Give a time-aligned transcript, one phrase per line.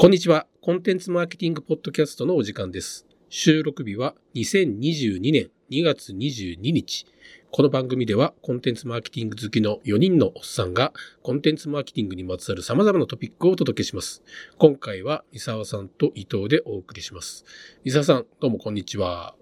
[0.00, 0.46] こんにちは。
[0.62, 3.06] コンテンツマーケティングポッドキャストのお時間です。
[3.28, 7.04] 収録日は2022年2月22日。
[7.50, 14.22] この番組ではコンテンツマーケティング好きの4人のおっさんがコンテンツマーケティングにまつわる様々なトピックをお届けします。
[14.56, 17.44] 今回は三沢さんと伊藤でお送りします。
[17.84, 19.34] 三沢さん、どうもこんにちは。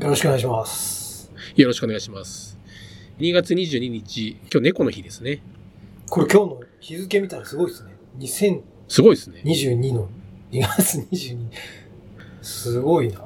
[0.00, 1.32] よろしくお願いします。
[1.54, 2.58] よろしくお願いします。
[3.20, 5.44] 2月22日、今日猫の日ですね。
[6.10, 7.92] これ今日の日付見たらすごいですね。
[8.92, 9.40] すごいですね。
[9.46, 10.06] 2022の
[10.50, 11.48] 2月22。
[12.42, 13.22] すごいな。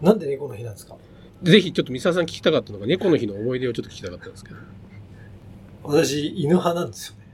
[0.00, 0.94] なんで猫の日なんですか？
[1.42, 4.56] ぜひちょっと三沢さん聞きたかったのが猫の日の思い出をちょっと聞きたかったんですけど。
[4.56, 4.62] も
[5.82, 7.26] 私、犬派なんですよね。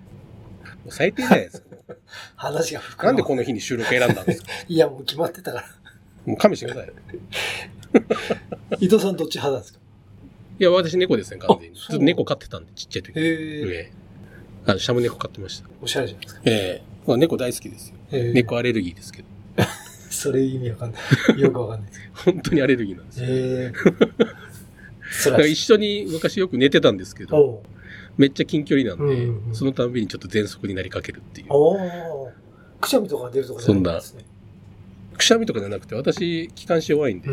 [0.86, 1.66] う最低じゃないですか。
[2.36, 3.06] 話が深い。
[3.08, 4.48] なんでこの日に収録選んだんですか？
[4.68, 5.66] いや、もう決まってたから。
[6.24, 6.92] もう勘弁してください。
[8.86, 9.80] 伊藤さんどっち派なんですか？
[10.58, 11.78] いや、私猫ですね、完全に。
[11.78, 13.18] ずっと猫飼ってたんで、ちっちゃい時。
[13.20, 13.62] へえ。
[13.66, 13.92] 上。
[14.64, 15.68] あの、シャム猫飼ってました。
[15.82, 16.40] おしゃれじゃないですか。
[16.46, 17.96] ええまあ、猫大好きですよ。
[18.10, 18.32] へえ。
[18.32, 19.28] 猫アレルギーですけど。
[20.10, 20.98] それ意味わかんな
[21.36, 21.40] い。
[21.40, 23.26] よくわかんないです本当にアレルギーなんですよ。
[23.28, 23.72] え。
[23.86, 27.62] だから辛い一緒に昔よく寝てたんですけど、
[28.16, 31.48] めっちゃ近距離なんで、うんうんうんそのたんびにちょっと喘息になりかけるっていう。
[32.80, 34.24] くしゃみとか出るとかじゃないんですね。
[35.16, 37.28] くしゃみとかじゃなくて、私、気管支弱いんで。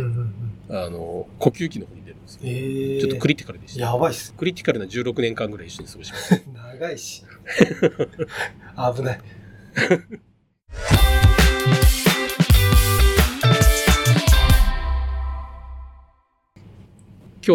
[0.69, 2.41] あの、呼吸器の方に出るんですよ。
[2.43, 3.01] ええ。
[3.01, 3.81] ちょっとクリティカルでした。
[3.81, 4.33] やばいっす。
[4.33, 6.51] クリティカルな16年間ぐらい一緒に過ごしました。
[6.77, 7.23] 長いし。
[8.95, 9.21] 危ない。
[9.75, 9.97] 今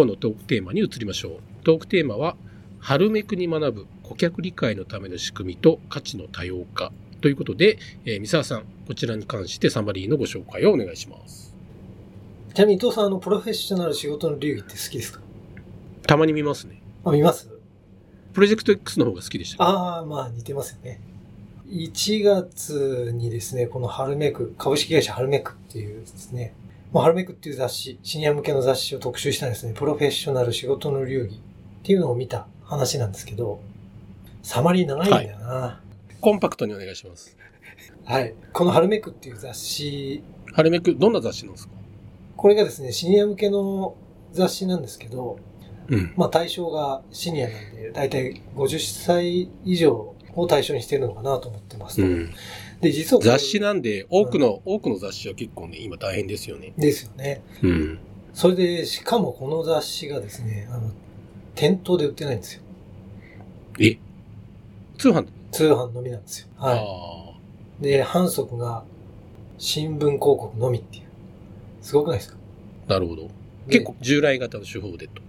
[0.03, 1.39] 日のトークテーマに移りましょう。
[1.65, 2.37] トークテーマは、
[2.81, 11.55] 春めくに学ぶ顧客理解のための仕組みと価値の多様化ということで、えー三沢さん、こちらに関してサマリーのご紹介をお願いします。
[12.53, 15.21] ちなみに伊藤さん、あの、プロフェッショナル仕事の流儀って好きですか？
[16.05, 16.83] たまに見ますね。
[17.05, 17.49] あ、見ます？
[18.33, 19.63] プロジェクト X の方が好きでした。
[19.63, 21.01] ああ、まあ似てますよね。
[21.69, 26.55] 1月にですね、この春めく、株式会社春めくっていうですね、
[26.93, 31.39] まあ、春めくっていう雑誌、シニア向けの雑誌を特集したんですね、プロフェッショナル仕事の流儀っ
[31.83, 33.61] ていうのを見た話なんですけど、
[34.43, 35.47] サマリー長いんだよな。
[35.47, 35.81] は
[36.21, 37.37] コンパクトにお願いします。
[38.23, 38.35] い。
[38.55, 40.23] この春めくっていう雑誌、
[40.55, 41.75] 春めく、どんな雑誌なんですか？
[42.37, 43.95] これがですね、シニア向けの
[44.33, 45.39] 雑誌なんですけど、
[45.89, 46.15] うん。
[46.17, 52.03] まあ対象がシニアなんで、だいたい50歳以上を対象にしてるのかなと思ってますと。
[52.03, 52.31] うん、
[52.81, 56.73] で、実は雑誌なんで、多くの、多くの雑誌は結構ね、今大変ですよね。
[56.79, 57.43] ですよね。
[57.63, 57.99] うん。
[58.35, 60.91] それで、しかもこの雑誌がですね、あの、
[61.55, 62.63] 店頭で売ってないんですよ。
[63.81, 63.99] え？
[64.97, 66.49] 通販通販のみなんですよ。
[66.57, 67.39] はあ
[67.81, 67.83] い。
[67.83, 68.85] で、反則が
[69.59, 71.05] 新聞広告のみっていう。
[71.83, 72.37] すごくないですか？
[72.89, 73.23] あ、なるほど。
[73.23, 73.31] で
[73.79, 75.23] 結構従来型の手法でと。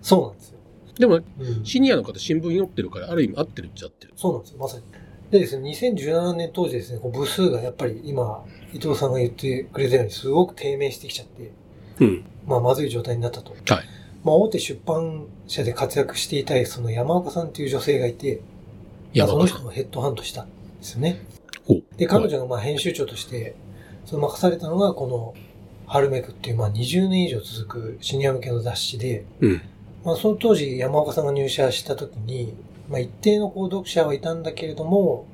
[0.00, 0.53] そうなんですよ。
[0.98, 4.12] でも、うん、シニアの方新聞読ってるから、ある意味合ってるっちゃ合ってる。
[4.16, 4.82] そうなんですよ、まさに。
[5.30, 11.50] でですね、2017年当時ですね、こう部数がやっぱり今、伊藤さんが言ってくれたようにすごく低迷してきちゃって、
[12.00, 12.24] うん。
[12.46, 13.52] まあ、まずい状態になったと。
[13.52, 13.84] はい。
[14.22, 18.40] まあ、大手出版社で活躍していたい、その山岡さんっていう女性がいて、
[19.16, 19.46] まあその。
[19.46, 21.24] 人をヘッドハントしたんですよね。
[21.96, 23.54] で、彼女がまあ編集長として、
[24.06, 25.34] その任されたのがこの、
[25.86, 29.62] 春めくっていうまあ20年以上続くシニア向けの雑誌で、うん。
[30.04, 32.54] まあその当時山岡さんが入社した時に、
[32.88, 35.26] まあ一定のこう読者はいたんだけれども、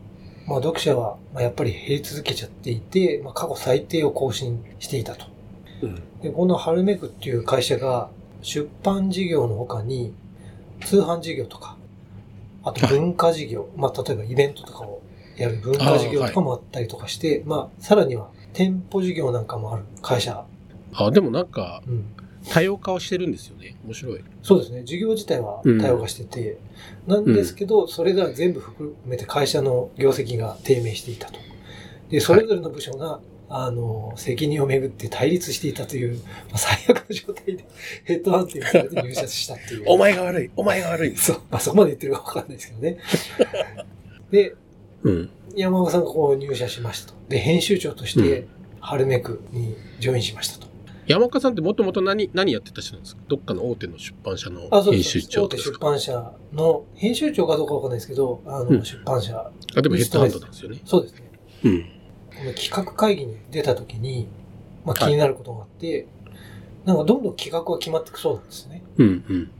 [0.46, 5.26] まあ読者はまあやっぱり減り続けちゃっていて、まあ過去最低を更新していたと。
[5.82, 6.02] うん。
[6.22, 8.10] で、この春めくっていう会社が
[8.42, 10.14] 出版事業の他に
[10.84, 11.76] 通販事業とか、
[12.62, 15.02] あと文化事業、まあ例えばイベントとかを
[15.36, 20.44] やる文化事業とかもあったりとかして、まあさらには店舗事業なんかもある会社。
[20.92, 22.04] あ、でもなんか、うん。
[22.48, 23.76] 多様化をしてるんですよね。
[23.84, 24.24] 面白い。
[24.42, 24.84] そうですね。
[24.84, 26.58] 事業自体は多様化してて、
[27.06, 31.38] なんですけど、それが全部含めて会社の業績が低迷していたと。
[32.08, 37.64] で、それぞれの部署が、あの、責任をめぐって対立していたという、まあ、最悪の状態で
[38.04, 39.84] ヘッドハンティングされて入社したっていう。
[39.86, 41.36] お前が悪いお前が悪いそう。
[41.50, 42.98] まあ、そこまで言ってるかわかんないですけどね。
[44.30, 44.54] で、
[45.02, 45.30] うん。
[45.56, 47.18] 山岡さんがこう入社しましたと。
[47.28, 48.46] で、編集長としうて、
[48.80, 50.69] 春めくにジョインしましたと。
[51.10, 53.22] 山岡さんってもともと何、何やってた人なんですか？
[53.26, 55.40] どっかの大手の出版社の編集です。
[55.40, 59.50] 大手出版社の、編集長かどうかわかんないですけど、あの、うん出版社。
[59.76, 60.80] あ、でもヘッドハンドなんですよね。
[60.84, 61.22] そうですね。
[61.64, 61.82] うん。
[61.82, 61.88] こ
[62.44, 64.28] の企画会議に出た時に、
[64.84, 66.06] まあ、気になることがあって、
[66.84, 68.84] なんかどんどん企画が決まっていくそうなんですね。
[68.98, 69.50] うん、うん。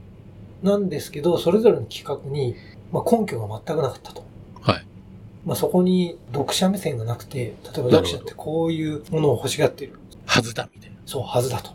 [0.63, 2.55] なんですけど、それぞれの企画に、
[2.93, 4.23] まあ、根拠が全くなかったと。
[4.61, 4.85] はい。
[5.45, 9.99] まあ、そこに読者目線がなくて、例えば読者ってこういうものを欲しがっている。
[10.25, 10.90] はずだ、みたいな。
[11.05, 11.71] そう、はずだと。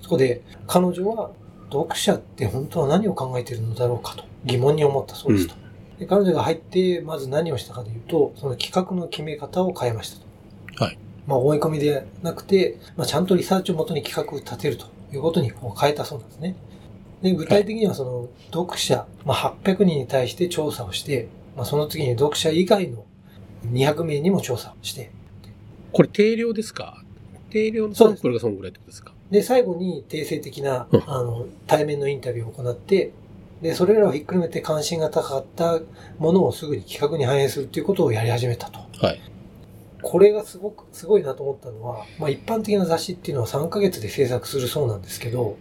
[0.00, 1.30] そこで、彼女は、
[1.72, 5.54] 読者って本当は何を考えているのだろうかと疑問に思ったそうですと。
[6.00, 10.18] で彼女が入って、まず何をしたかというと、その企画の決め方を変えました
[10.78, 10.84] と。
[10.84, 10.98] はい。
[11.28, 16.56] まあ思い込みでなくて、まあちゃんとリサーチをもとに企画を立てるということにこう変えたそうなんですね。
[17.22, 23.04] で、具体的にはその読者、まあ800人に対して調査をして、まあその次に読者以外の
[23.66, 25.12] 200名にも調査をして、
[25.92, 27.04] これ定量ですか？
[27.50, 29.12] 定量のサンプルがそのぐらいってことですか？
[29.30, 33.12] で、最後に定性的なうん、あの、対面のインタビューを行って、
[33.62, 35.80] で、それらをひっくるめて関心が高かった
[36.18, 38.80] ものをすぐに企画に反映するということをやり始めたと。
[39.04, 39.20] はい。
[40.02, 45.56] これがすごく、すごいなと思ったのは、まあ一般的な雑誌っていうのは3ヶ月で制作するそうなんですけど、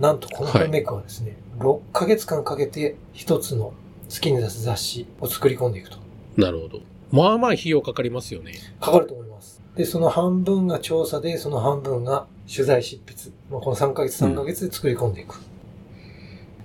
[0.00, 3.72] なんとこのハルメイクはですね、6ヶ月間かけて一つの
[4.12, 5.98] 好きに出す雑誌を作り込んでいくと。
[6.36, 6.80] なるほど。
[7.12, 8.54] まあまあ費用かかりますよね。
[8.80, 9.61] かかると思います。
[9.76, 13.30] で、その半分が調査で、その半分が取材執筆。
[13.50, 15.40] まあ、この3ヶ月3ヶ月で作り込んでいく。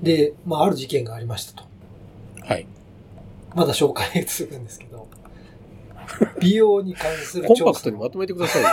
[0.01, 1.67] で、まあ、ある事件がありましたと。
[2.41, 2.67] はい。
[3.55, 5.07] まだ紹介続くんですけど、
[6.39, 8.69] 美容に関するコン調査パクトにまとめてくださいよ。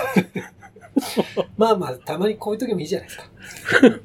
[1.57, 3.31] まあまあ、たまにこういう時もいいじゃないですか。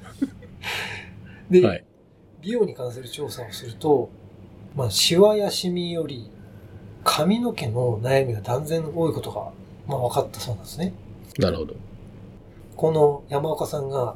[1.49, 1.83] で、はい。
[2.41, 4.09] 美容に関する調査をすると、
[4.75, 6.29] まあ、シワやシミより
[7.03, 9.51] 髪の毛の悩みが断然多いことが、
[9.89, 10.93] まあ、分かったそうなんですね。
[11.39, 11.75] なるほど。
[12.75, 14.15] この山岡さんが、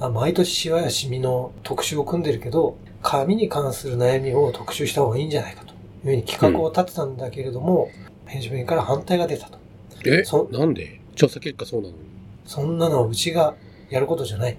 [0.00, 7.90] あ毎年シワやシミの特集を組んでるけど、髪に関する悩みを特集した方がいいんじゃないかというふうに企画を立てたんだけれども、
[8.24, 9.58] 編集部員から反対が出たと。
[10.06, 10.24] え？
[10.24, 11.00] そなんで？
[11.14, 11.98] 調査結果そうなのに。
[12.46, 13.54] そんなのはうちが
[13.90, 14.56] やることじゃない。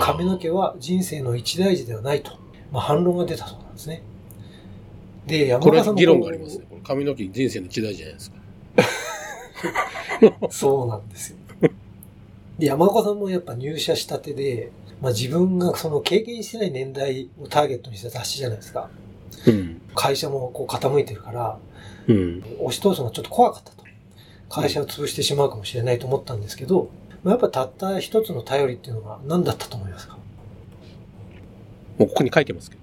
[0.00, 2.32] 髪の毛は人生の一大事ではないと、
[2.70, 4.02] まあ、反論が出たそうなんですね。
[5.26, 6.66] で、山これ岡さんも議論がありますね。
[6.68, 8.36] これ髪の毛人生の一大事じゃないですか。
[10.50, 11.36] そうなんですよ。
[12.58, 18.90] で、山岡さんもやっぱ入社したてで、まあ、自分がその経験してない年代をターゲットにした雑誌じゃないですか。
[19.46, 19.80] うん。
[19.94, 21.58] 会社もこう傾いてるから、
[22.08, 22.42] うん。
[22.60, 23.84] 押し通すのがちょっと怖かったと。
[24.50, 26.88] 会社を潰してしまうかもしれないと思ったんですけど、
[27.22, 30.16] まあやっぱたった一つの頼りっていうのが何だったと思いますか？
[31.98, 32.82] もうここに書いてますけど。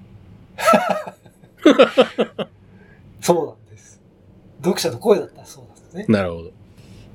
[3.20, 4.00] そうなんです。
[4.60, 6.06] 読者の声だったらそうなんですね。
[6.08, 6.52] なるほど。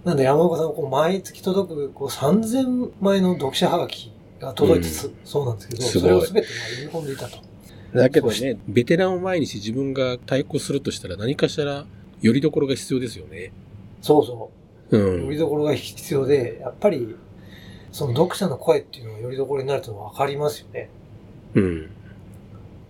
[0.04, 7.38] なんで山岡さんはこう毎月届くこう3000枚の読者はがきが届いてす、そうなんですけど、それを全てまあ読み込んでいたと。
[7.94, 11.86] だけどそね、ベテランを前にして自分が対抗するとしたら何かしら
[12.20, 13.52] よりどころが必要ですよね。
[14.00, 14.50] そうそ
[14.90, 14.96] う。
[14.96, 15.24] うん。
[15.24, 17.16] よりどころが必要で、やっぱり、
[17.92, 20.90] その読者の声っていうのがよりどころになるというのは分かりますよね。
[21.54, 21.90] うん。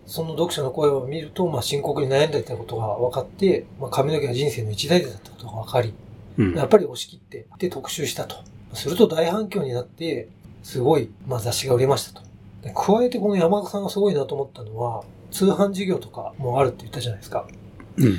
[0.07, 5.95] その読者の声を見ると、まあ深刻に悩んでいたことが分かって、まあ髪の毛が人生の一大事だったことが分かり、
[6.39, 6.55] うん。
[6.55, 8.37] やっぱり押し切って、で特集したと。
[8.73, 10.29] すると大反響になって、
[10.63, 12.27] すごい、まあ雑誌が売れましたと。
[12.63, 17.47] で加えてこの山岡さんがすごいなと思ったのは、通販事業とかもあるって言ったじゃないですか。
[17.97, 18.13] うん。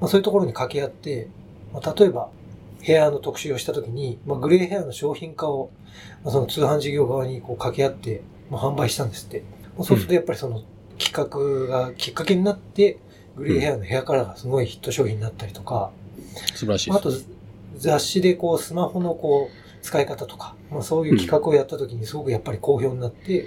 [0.00, 1.28] まあ、そういうところに掛け合って、
[1.72, 2.30] まあ、例えば、
[2.80, 5.70] ヘアの特集をしたときに、まあ、グレーヘアの商品化を、
[6.22, 9.42] まあ、その通販事業側にこう掛け合って、まあ、販売したんですって。
[9.76, 10.62] まあ、そうするとやっぱりその
[10.98, 12.98] 企画がきっかけになって、
[13.36, 15.90] グレーヘアのヘアカラーがすごいヒット商品になったりとか、
[16.54, 16.98] 素晴らしいです。
[16.98, 17.10] あと
[17.76, 23.46] 雑誌でこうスマホのこう使い方とか、まあ、そういう企画をやったときにすごくやっぱり好評になって、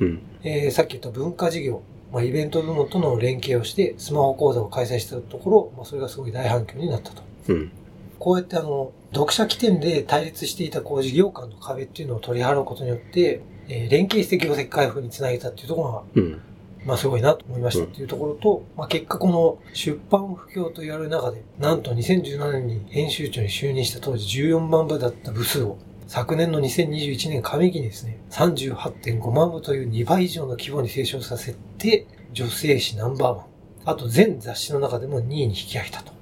[0.00, 0.22] うん。
[0.42, 7.22] えーさっき言った文化事業、まあ、イベント部門との連携をして、スマホ講座を開催したところ、まあ、それがすごい大反響になったと。
[7.48, 7.72] うん。
[8.18, 16.40] こうやってあの、読者起点で対立していたこう事業間の壁っていうのを取り払うことによって、えー連携して業績回復につなげたっていうところが、うん。
[16.86, 33.46] まあすごいなと思いましたっていうところと、まあ結果この出版不況と言われる中で、なんと2017年に編集長に就任した当時14万部だった部数を、昨年の2021年上期にですね、38.5万部という2倍以上の規模に成長させて、女性誌ナンバーワン。
[33.84, 36.12] あと全雑誌の中でも2位に引き上げたと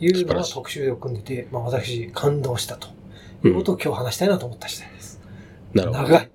[0.00, 2.88] いうのが特集を組んでて、まあ私感動したと
[3.44, 5.20] いうことを今日話したいなと思った次第です。
[5.72, 6.02] なるほど。
[6.04, 6.30] 長い。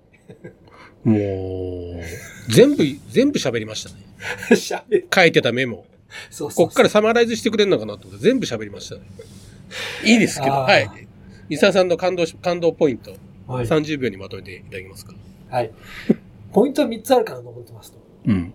[1.09, 2.01] も
[2.49, 3.95] う、全部、全部喋りましたね。
[4.51, 5.07] 喋る。
[5.13, 5.85] 書いてたメモ。
[6.29, 9.01] そうそうそうこっからサマライズしてくれるのかなと思って全部喋りましたね。
[10.05, 11.07] いいですけど、あーはい。
[11.49, 13.15] 伊沢さんの感動し、感動ポイント、
[13.47, 13.65] はい。
[13.65, 15.13] 30秒にまとめていただけますか？
[15.49, 15.71] はい。
[16.51, 17.97] ポイントは3つあるかなと思ってますと。
[18.25, 18.53] うん。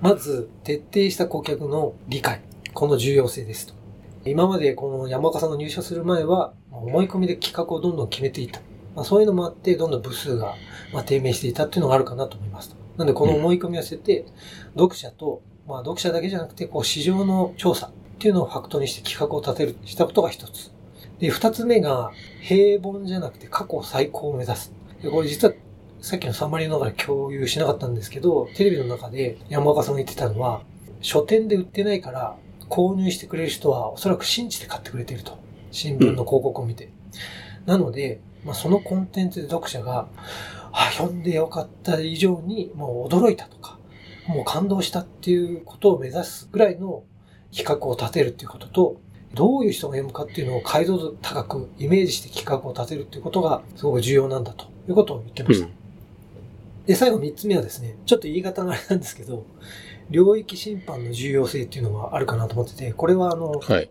[0.00, 2.40] まず、徹底した顧客の理解。
[2.74, 3.74] この重要性ですと。
[4.24, 8.60] 今までこの山岡さんが入社する前は、まあ思い込みで企画をどんどん決めていた。
[8.98, 10.56] まあ、そういうのもあって、どんどん部数が、
[10.92, 12.76] まあ、低迷していたっていうのがあるかなと思いますと。
[12.96, 14.26] なんで、この思い込みを捨てて、
[14.74, 20.72] 読者と、まあ、読者だけじゃなくて、こう、市場の調査っていうのをファクトにして企画を立てる、したことが一つ。
[21.20, 24.72] で、二つ目が、平凡じゃなくて過去最高を目指す。
[25.00, 25.54] で、これ実は、
[26.00, 30.62] さっきのサマリーの中で共有しなかったんですけど、テレビの中で山岡さんが言ってたのは、
[31.02, 32.36] 書店で売ってないから、
[32.68, 35.38] 購入してくれる人はおそらく信じて買ってくれてると。
[35.70, 36.90] 新聞の広告を見て。
[37.68, 40.08] なので、まあ、そのコンテンツで読者が、
[40.72, 43.78] あ、読んでよかった以上に、もう驚いたとか、
[44.26, 47.04] もう感動したっていうことを目指すぐらいの
[47.54, 49.00] 企画を立てるっていうことと、
[49.34, 55.66] どういう人が読むかっていうのを解像度高くイメージして企画を立てるっていうことがすごく重要なんだということを言ってました。
[55.66, 55.78] うん
[56.88, 59.44] で、最後三つ目はですね、ちょっと言い方があれなんですけど、
[60.08, 63.90] 領域審判の重要性っていうのがあるかなと思ってて、これはあの、はい。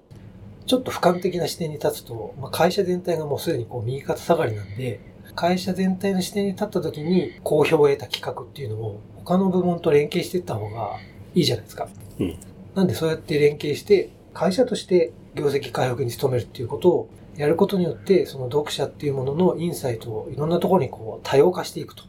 [0.68, 5.00] ちょっと俯瞰的な視点に立つと、まあ、会社全体がもうすでにこう右肩下がりなんで、
[5.36, 10.98] 会社全体の視点に立った時に好評を得た企画っていうのを他の部門と連携していった方が
[11.34, 11.88] いいじゃないですか。
[12.20, 12.38] うん
[12.76, 22.04] なんでそうやって連携して、会社として業績回復に努めるっていうことをやることによって、その読者っていうもののインサイトをいろんなところにこう多様化していくと。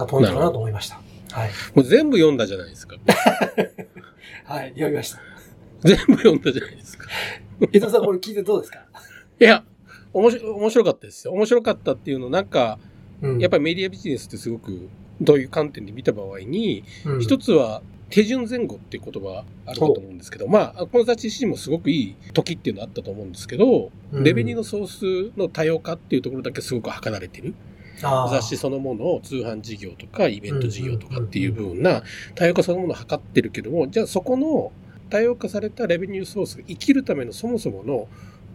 [0.00, 1.00] がポイントかなと思いました。
[1.32, 1.50] はい。
[1.74, 2.96] もう全部読んだじゃないですか。
[4.44, 5.20] はい、読みました。
[5.84, 7.06] 全部読んだじゃないですか。
[7.72, 8.78] 伊藤さんこれ聞いてどうですか？
[9.40, 9.64] いや、
[10.12, 11.32] 面白面白かったですよ。
[11.34, 12.78] 面白かったっていうの、なんか、
[13.22, 13.38] うん。
[13.38, 14.88] やっぱりメディアビジネスってすごく、
[15.20, 17.20] どういう観点で見た場合に、うん。
[17.20, 24.24] 一つは、手順前後っていう言葉あるかと思うんですけど、まあ、この雑誌自身もすごくいい時っていうのあったと思うんですけど、うん。
[24.24, 27.54] レベニューのソースの多様化っていうところだけすごく図られてる。
[28.00, 32.02] 雑誌そのものを通販事業とかイベント事業とかっていう部分な
[32.34, 34.72] 多様化そのものを図ってるけども、じゃあそこの
[35.10, 38.08] 多様化されたレベニューソースが生きるためのそもそもの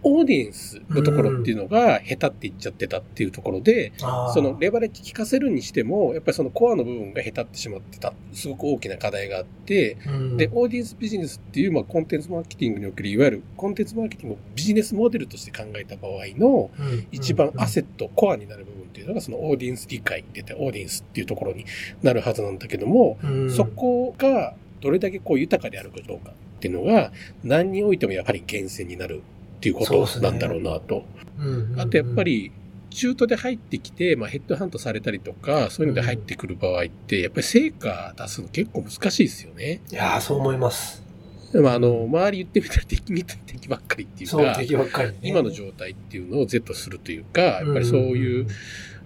[0.08, 10.38] オーディエンスのところっていうのが下手っていっちゃってたっていうところで、あーそのレバレッジ効かせるにしても、やっぱりそのコアの部分が下手ってしまってた、すごく大きな課題があって、うん。
[10.38, 21.66] で、オーディエンスビジネスっていう、まあ、コンテンツマーケティングにおける、いわゆるコンテンツマーケティングをビジネスモデルとして考えた場合の、うん一番アセット、コアになる部分っていうのが、そのオーディエンス理解って言って、オーディエンスっていうところに
[22.04, 23.52] なるはずなんだけども、うん。
[23.52, 26.30] そこがどれだけこう豊かであるかどうか。
[26.30, 27.12] っていうのが、
[27.44, 29.22] 何においてもやはり厳選になる
[29.58, 31.06] っていうことなんだろうなと。
[31.40, 32.52] うんあとやっぱ、り、
[32.96, 39.82] 中途で入ってきて、まあ、ヘッドハントされたりとか、そういうので入ってくる場合って、やっぱり成果出すの結構難しいですよね。
[39.92, 41.04] いやーそう思います。
[41.52, 44.58] でもあの、周り言ってみたら敵みたい敵ばっかりっていうそう、か、
[45.04, 45.14] ね。
[45.22, 48.48] 今の状態っていうのを Z するというか、やっぱりそういう、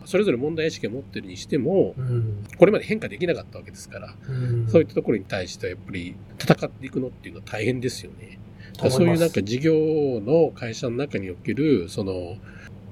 [0.05, 8.39] それぞれ問題意識を持ってるにしても、うん、これまで変化できなかったわけですから、うん、そういったところに対してはやっぱり戦っていくのっていうのは大変ですよね。
[8.89, 9.73] そういうなんか事業
[10.21, 12.37] の会社の中における、その、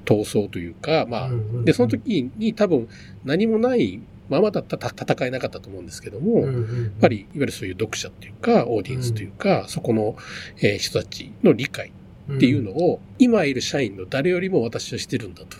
[0.03, 1.29] 闘争というか、まあ、
[1.63, 2.87] で、その時に多分
[3.25, 6.53] 何もないままだったら戦えなかったと思うんですけども、やっ
[6.99, 10.15] ぱり、いわゆるそういう読者っていうか、オーディエンスというか、そこの、
[10.61, 11.91] えー人たちの理解
[12.33, 15.57] っていうのを、今いる社員の誰よりも私はしてるんだと。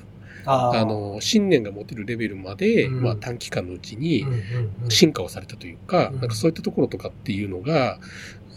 [0.48, 3.02] あの、信念が持てるレベルまで、うん。
[3.04, 4.26] まあ短期間のうちに
[4.90, 6.20] 進化をされたというか、うん。
[6.20, 8.00] なんかそういったところとかっていうのが、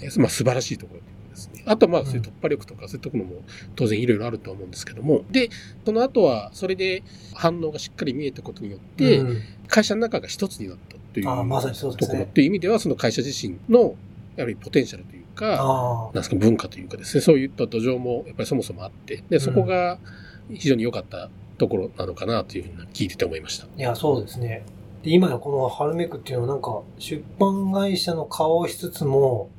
[0.03, 1.63] えーまあ素晴らしいところですね。
[1.67, 3.43] あとまあそういう突破力とかそういったところも
[3.77, 5.51] 当然いろいろあるとは思うんですけども、で、
[5.85, 7.03] その後はそれで
[7.35, 9.43] 反応がしっかり見えたことによって、うん。
[9.69, 12.33] 会社の中が一つになったというあーまさにそうでところっすね。
[12.35, 13.95] ていう意味では、その会社自身の
[14.37, 19.99] やはりポテンシャルというか、あなんですか文化というかですね、そういった土壌もやっぱりそもそもあって、で、そこが
[20.53, 23.67] 非常に良かったところなのかなというふうに聞いてて思いました。
[23.67, 24.65] あ、いや、そうですね。
[25.03, 29.51] で今のこのハルメクっていうのはなんか出版会社の顔をしつつも、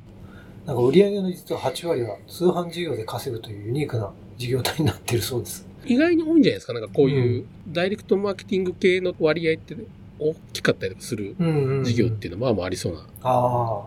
[0.66, 5.64] なんか売り上げの実は8割は通販事業で稼ぐというユニークな事業体になっているそうです。
[5.84, 9.76] 意外に多いんじゃないですか、なんかこういうダイレクトマーケティング系の割合って
[10.18, 13.06] 大きかったりするうんうんうん事業っていうのはまあまあありそうな。
[13.22, 13.86] あ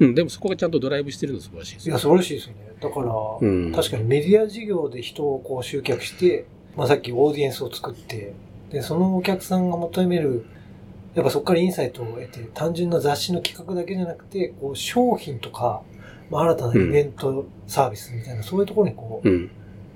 [0.00, 1.92] うん、でもそこがちゃんとドライブしてるの素晴らしいですよ。
[1.92, 2.68] いや、素晴らしいですよね。
[2.80, 6.46] だから、うん確かにメディア事業で人をこう集客して、
[6.76, 8.34] まあさっきオーディエンスを作って、
[8.70, 10.46] で、そのお客さんが求める、
[11.14, 15.82] やっぱそこからインサイトを得て、単純な雑誌の企画だけじゃなくて、こう商品とか、
[16.30, 19.50] まあ新たなイベント、サービスみたいな、そういうところにこう、うん。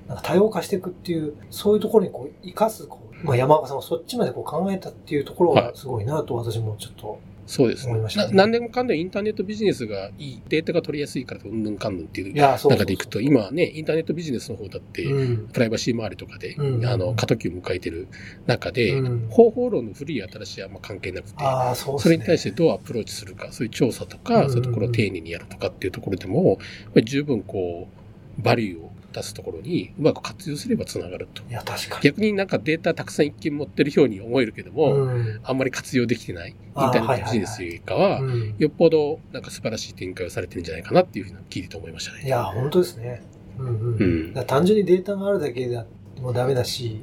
[0.07, 7.95] なんか多様化していくっていう、そういうところにこう、生かす、こう、まあ山岡さんはそっちまでこう考えたっていうところがすごいなと私もちょっと、そうですね。
[8.31, 15.47] 何でもかんでもインターネットビジネスがいい、データが取りやすいから、うんぬんかんぬんっていう中でいくと、今はね、インターネットビジネスの方だって、うん。
[15.47, 18.07] プライバシー周りとかで、うんあの、過渡期を迎えてる
[18.45, 21.43] 中で、うん方法論の古い新しいはあんま関係なくて、
[21.75, 21.99] そね。
[21.99, 26.57] それに対してどうアプローチするか、そういう調査とか、うんそういうところを丁寧にやるとかっていうところでも、やっ
[26.93, 31.43] ぱり十分こう、バリューを出すところにうまく活用すればつながると。
[31.49, 32.01] いや、確かに。
[32.01, 42.25] 逆になんかデータたくさん一見持ってるように思えるけども、うんあんまり活用できてないインターネットビジネスよりかは、うんよっぽどなんか素晴らしい展開をされてるんじゃないかなっていうふうに聞いてて思いましたね。
[42.25, 43.21] いや、本当ですね。
[43.57, 44.33] うんうん。
[44.35, 45.83] うん単純にデータがあるだけで
[46.21, 47.01] もダメだし、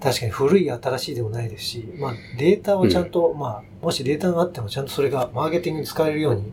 [0.00, 6.52] 確かに古い新しいでもないですし、まあデータはちゃんと、まあもしデータがあってもちゃんとそれがマーケティングに使えるように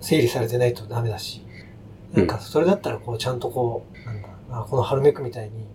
[0.00, 1.42] 整理されてないとダメだし、
[2.12, 5.66] なんかそれだったらこうちゃんとこう、なんだ、まあ、この春めくみたいに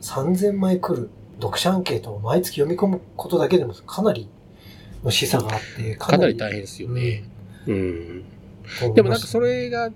[0.00, 1.10] 3000枚来る
[1.40, 4.28] 読者アンケートを毎月読み込むことだけでもかなり
[5.04, 7.24] の示唆があって、かなり大変ですよね。
[7.66, 8.24] うん。
[8.94, 9.90] でもなんかそれが、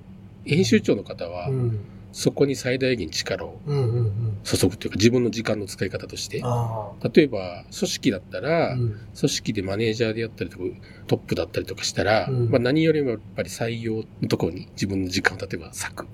[0.45, 1.81] 編集長の方はう、ん。
[2.13, 4.39] そこに最大限力をうんうんうん。
[4.43, 6.41] 注ぐというか、自分の時間の使い方として。
[6.45, 8.41] あ例えば、組織だったあ。
[8.41, 9.01] ら、うん。
[9.19, 10.65] 組織でマネージャーでやったりとか、
[11.07, 16.07] トップだったりとかしたら、うんまあ何よりもやっぱり採用のところに自分の時間を例えば割く。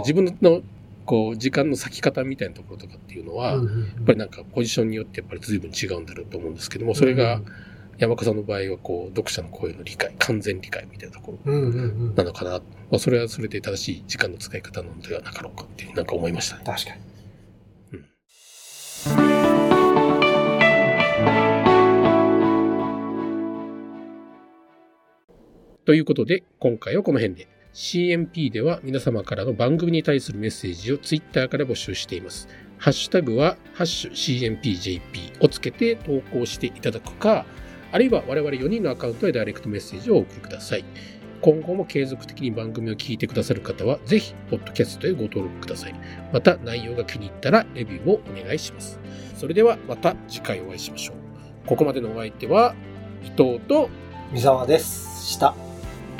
[0.00, 0.62] 自分の
[1.08, 7.40] こう時間の割き方みたいなところとかっていうのは、うんうんうんやっぱりなんかポジションによってやっぱり随分違うんだろうと思うんですけども、それが
[7.96, 11.78] 山岡さんの場合はこう読者の声の理解、完全理解みたいなところうんうんう
[12.12, 12.14] ん。
[12.14, 12.50] なのかな。
[12.50, 12.62] ま
[12.92, 16.64] あ、それはそれで正しい時間の使い方なのではなかろうかっていうなんか思いましたね。
[16.66, 17.00] 確かに。
[25.86, 27.57] ということで、今回はこの辺で。
[27.78, 32.48] CMP では皆様からの番組に対するメッセージを Twitter から募集しています。
[32.76, 37.46] ハッシュタグは、ハッシュ CMPJP をつけて投稿していただくか、
[37.92, 40.84] あるいは我々4人のアカウントへダイレクトメッセージをお送りください。
[41.40, 45.94] 今後も継続的に番組を聞いてくださる方は、ぜひ、ポッドキャストへご登録ください。
[46.32, 48.98] また、内容が気に入ったら、レビューをお願いします。
[49.36, 51.68] それでは、また次回お会いしましょう。
[51.68, 52.74] ここまでのお相手は、
[53.22, 53.88] 伊藤と、
[54.32, 55.34] 三沢です。
[55.34, 55.54] した。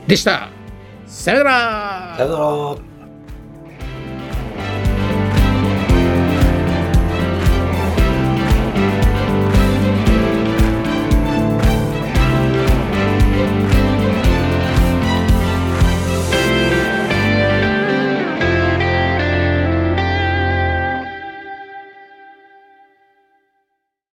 [0.06, 0.57] でした。
[1.08, 2.97] さよならさよなら。